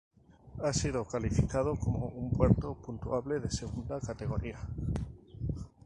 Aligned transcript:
Ha 0.63 0.73
sido 0.73 1.05
calificado 1.05 1.75
como 1.75 2.07
un 2.07 2.31
puerto 2.31 2.73
puntuable 2.73 3.39
de 3.39 3.51
segunda 3.51 3.99
categoría. 3.99 4.57